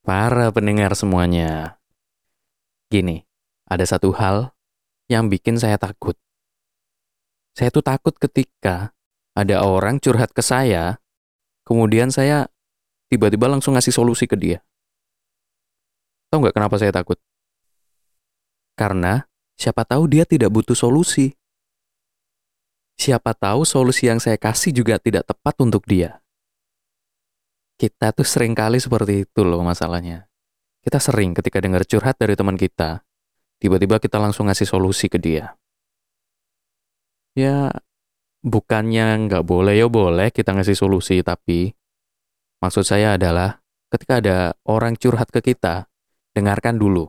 [0.00, 1.76] Para pendengar semuanya.
[2.88, 3.20] Gini,
[3.68, 4.56] ada satu hal
[5.12, 6.16] yang bikin saya takut.
[7.52, 8.96] Saya tuh takut ketika
[9.36, 10.96] ada orang curhat ke saya,
[11.68, 12.48] kemudian saya
[13.12, 14.64] tiba-tiba langsung ngasih solusi ke dia.
[16.32, 17.20] Tahu nggak kenapa saya takut?
[18.78, 19.28] Karena
[19.60, 21.36] siapa tahu dia tidak butuh solusi.
[22.96, 26.24] Siapa tahu solusi yang saya kasih juga tidak tepat untuk dia.
[27.80, 30.28] Kita tuh sering kali seperti itu loh masalahnya.
[30.84, 33.00] Kita sering ketika dengar curhat dari teman kita,
[33.56, 35.56] tiba-tiba kita langsung ngasih solusi ke dia.
[37.32, 37.72] Ya,
[38.44, 41.72] bukannya nggak boleh ya boleh kita ngasih solusi, tapi
[42.60, 45.88] maksud saya adalah ketika ada orang curhat ke kita,
[46.36, 47.08] dengarkan dulu.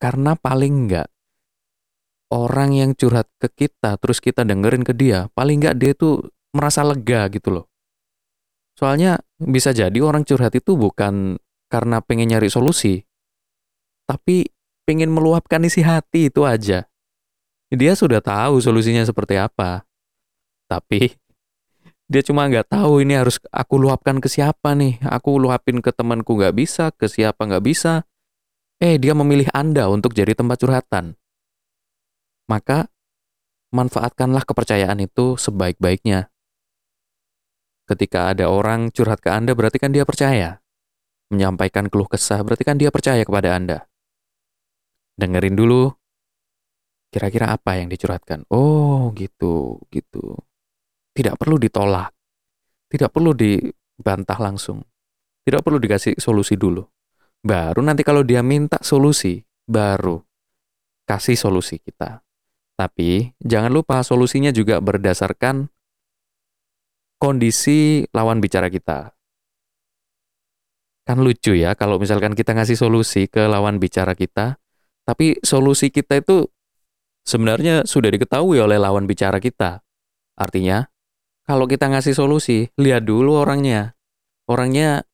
[0.00, 1.08] Karena paling nggak
[2.32, 6.80] orang yang curhat ke kita, terus kita dengerin ke dia, paling nggak dia tuh merasa
[6.80, 7.73] lega gitu loh.
[8.74, 11.38] Soalnya bisa jadi orang curhat itu bukan
[11.70, 13.02] karena pengen nyari solusi,
[14.06, 14.50] tapi
[14.84, 16.86] pengen meluapkan isi hati itu aja.
[17.70, 19.86] Dia sudah tahu solusinya seperti apa,
[20.66, 21.14] tapi
[22.12, 24.98] dia cuma nggak tahu ini harus aku luapkan ke siapa nih.
[25.06, 28.02] Aku luapin ke temanku nggak bisa, ke siapa nggak bisa.
[28.82, 31.14] Eh, dia memilih Anda untuk jadi tempat curhatan.
[32.50, 32.90] Maka,
[33.72, 36.33] manfaatkanlah kepercayaan itu sebaik-baiknya.
[37.84, 40.64] Ketika ada orang curhat ke Anda, berarti kan dia percaya.
[41.28, 43.84] Menyampaikan keluh kesah, berarti kan dia percaya kepada Anda.
[45.20, 45.92] Dengerin dulu,
[47.12, 48.48] kira-kira apa yang dicurhatkan.
[48.48, 50.40] Oh, gitu, gitu.
[51.12, 52.10] Tidak perlu ditolak.
[52.88, 54.80] Tidak perlu dibantah langsung.
[55.44, 56.82] Tidak perlu dikasih solusi dulu.
[57.44, 60.24] Baru nanti kalau dia minta solusi, baru
[61.04, 62.24] kasih solusi kita.
[62.74, 65.70] Tapi jangan lupa solusinya juga berdasarkan
[67.18, 69.14] kondisi lawan bicara kita.
[71.04, 74.56] Kan lucu ya kalau misalkan kita ngasih solusi ke lawan bicara kita,
[75.04, 76.48] tapi solusi kita itu
[77.28, 79.84] sebenarnya sudah diketahui oleh lawan bicara kita.
[80.34, 80.88] Artinya,
[81.44, 83.92] kalau kita ngasih solusi, lihat dulu orangnya.
[84.48, 85.04] Orangnya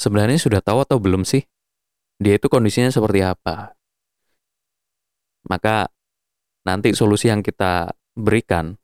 [0.00, 1.44] sebenarnya sudah tahu atau belum sih?
[2.20, 3.76] Dia itu kondisinya seperti apa?
[5.48, 5.88] Maka
[6.64, 8.76] nanti solusi yang kita berikan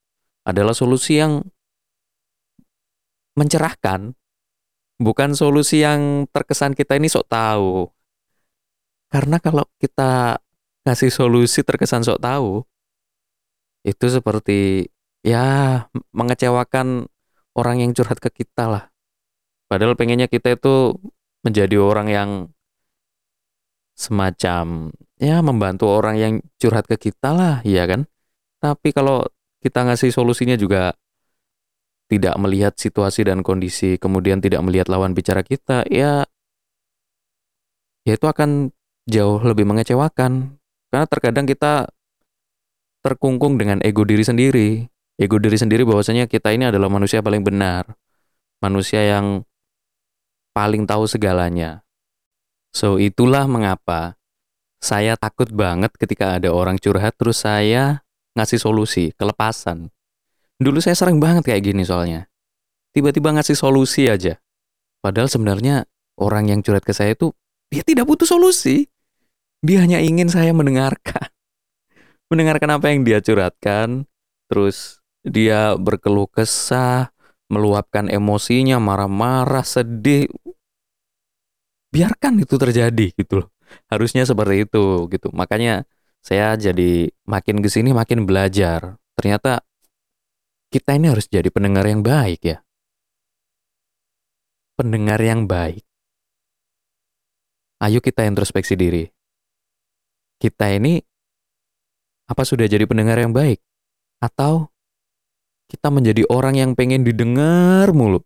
[0.44, 1.44] adalah solusi yang
[3.36, 4.16] mencerahkan,
[4.96, 7.86] bukan solusi yang terkesan kita ini sok tahu.
[9.12, 10.40] Karena kalau kita
[10.82, 12.64] ngasih solusi terkesan sok tahu,
[13.86, 14.90] itu seperti
[15.22, 17.06] ya mengecewakan
[17.54, 18.84] orang yang curhat ke kita lah.
[19.70, 20.96] Padahal pengennya kita itu
[21.46, 22.30] menjadi orang yang
[23.96, 28.04] semacam ya membantu orang yang curhat ke kita lah, iya kan?
[28.60, 29.24] Tapi kalau
[29.64, 30.92] kita ngasih solusinya juga
[32.06, 36.22] tidak melihat situasi dan kondisi, kemudian tidak melihat lawan bicara kita, ya,
[38.06, 38.70] ya itu akan
[39.10, 40.58] jauh lebih mengecewakan.
[40.90, 41.90] Karena terkadang kita
[43.02, 44.86] terkungkung dengan ego diri sendiri.
[45.18, 47.86] Ego diri sendiri bahwasanya kita ini adalah manusia paling benar.
[48.62, 49.42] Manusia yang
[50.54, 51.86] paling tahu segalanya.
[52.74, 54.20] So, itulah mengapa
[54.82, 58.04] saya takut banget ketika ada orang curhat terus saya
[58.36, 59.88] ngasih solusi, kelepasan.
[60.56, 62.28] Dulu saya sering banget kayak gini soalnya.
[62.96, 64.40] Tiba-tiba ngasih solusi aja.
[65.04, 65.84] Padahal sebenarnya
[66.16, 67.36] orang yang curhat ke saya itu
[67.68, 68.88] dia tidak butuh solusi.
[69.60, 71.28] Dia hanya ingin saya mendengarkan.
[72.32, 74.08] Mendengarkan apa yang dia curhatkan,
[74.50, 77.14] terus dia berkeluh kesah,
[77.46, 80.26] meluapkan emosinya, marah-marah, sedih.
[81.94, 83.48] Biarkan itu terjadi gitu loh.
[83.90, 85.30] Harusnya seperti itu gitu.
[85.34, 85.86] Makanya
[86.22, 88.98] saya jadi makin ke sini makin belajar.
[89.14, 89.62] Ternyata
[90.76, 92.60] kita ini harus jadi pendengar yang baik ya.
[94.76, 95.80] Pendengar yang baik.
[97.80, 99.08] Ayo kita introspeksi diri.
[100.36, 101.00] Kita ini
[102.28, 103.56] apa sudah jadi pendengar yang baik?
[104.20, 104.68] Atau
[105.72, 108.20] kita menjadi orang yang pengen didengar mulu?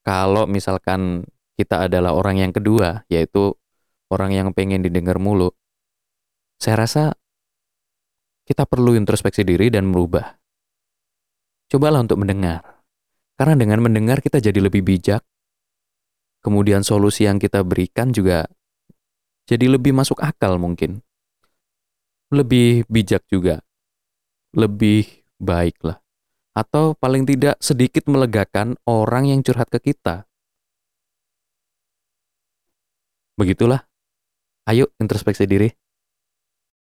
[0.00, 1.28] Kalau misalkan
[1.60, 3.52] kita adalah orang yang kedua, yaitu
[4.08, 5.52] orang yang pengen didengar mulu,
[6.56, 7.04] saya rasa
[8.44, 10.36] kita perlu introspeksi diri dan merubah.
[11.68, 12.84] Cobalah untuk mendengar.
[13.34, 15.24] Karena dengan mendengar kita jadi lebih bijak.
[16.44, 18.44] Kemudian solusi yang kita berikan juga
[19.48, 21.00] jadi lebih masuk akal mungkin.
[22.32, 23.64] Lebih bijak juga.
[24.52, 25.98] Lebih baik lah.
[26.54, 30.28] Atau paling tidak sedikit melegakan orang yang curhat ke kita.
[33.34, 33.82] Begitulah.
[34.64, 35.83] Ayo introspeksi diri.